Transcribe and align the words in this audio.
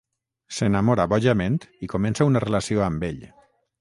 S’enamora 0.59 1.05
bojament 1.11 1.59
i 1.89 1.91
comença 1.93 2.27
una 2.31 2.45
relació 2.47 2.87
amb 2.87 3.07
ell. 3.11 3.21